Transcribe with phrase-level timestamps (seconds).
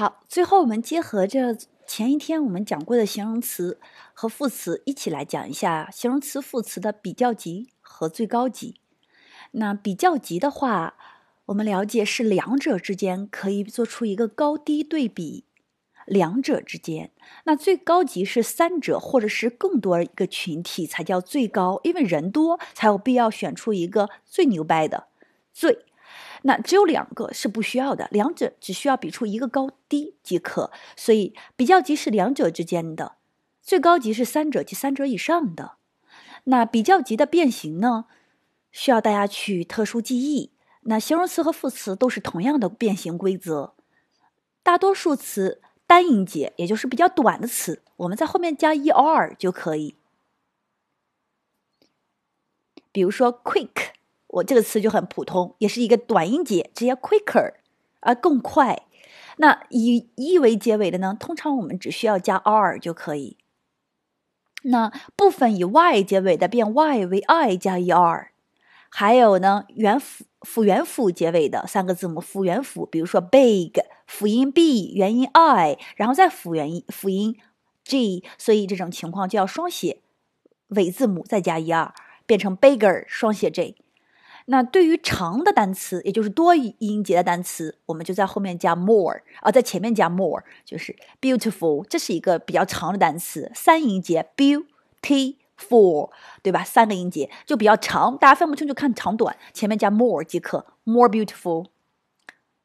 [0.00, 1.54] 好，最后我们结合着
[1.86, 3.78] 前一天我们讲过的形容词
[4.14, 8.80] 和副词，一起来讲一下形容词、副词的比较级和最高级。
[9.50, 10.94] 那比较级的话，
[11.44, 15.44] 我们了解是两者之间可以做出一个高低对比，
[16.06, 17.10] 两者之间。
[17.44, 25.08] 那最高级是三者或者是更多一个群体才叫最高，因为人多才有必要选出一个最牛掰的
[25.52, 25.84] 最。
[26.42, 30.70] 那只有两个是不需要的，两者只需要比出一个高低即可。
[30.96, 33.16] 所以比较级是两者之间的，
[33.60, 35.72] 最高级是三者及三者以上的。
[36.44, 38.06] 那比较级的变形呢，
[38.72, 40.52] 需要大家去特殊记忆。
[40.82, 43.74] 那形容词和副词都是同样的变形规则。
[44.62, 49.96] 大多数词单音节，也就是比较短的词，我们在后面加 er 就可以。
[52.90, 53.99] 比如说 quick。
[54.30, 57.54] 我这个词就很普通，也是一个短音节，直接 quicker，
[58.00, 58.84] 啊更快。
[59.38, 63.38] 那以 e 为结尾的呢，通常我们只需要加 r 就可以。
[64.62, 68.28] 那部分以 y 结尾的变 y 为 i 加 er。
[68.90, 73.72] 还有呢，元辅辅元辅结尾的三个字母辅元辅，比如说 big
[74.06, 77.36] 辅音 b 元音 i，然后再辅元音辅音
[77.84, 80.02] g，所以这种情况就要双写
[80.68, 81.92] 尾字母再加 er，
[82.26, 83.76] 变成 bigger 双写 j。
[84.52, 96.10] 那对于长的单词，也就是多音节的单词，我们就在后面加 more 啊，在前面加 more，就是 beautiful，这是一个比较长的单词，三音节 beautiful，
[96.42, 96.64] 对吧？
[96.64, 101.66] 三个音节就比较长，大家分不清就看长短，前面加 more 即可，more beautiful，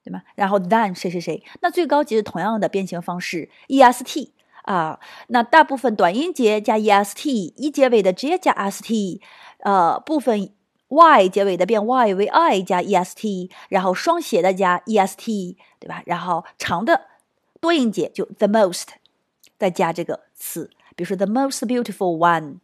[0.03, 0.23] 对吗？
[0.33, 4.29] 然后 than 谁谁谁，那最高级是同样的变形方式，est
[4.63, 9.21] 啊，那大部分短音节加 est，一结尾的直接加 st，
[9.59, 10.49] 呃，部分。
[10.95, 16.01] Y 结尾的变 y 为 i 加 est，然后双写的加 est，对吧？
[16.05, 17.07] 然后长的
[17.59, 18.85] 多音节就 the most，
[19.57, 22.59] 再加这个词，比如说 the most beautiful one，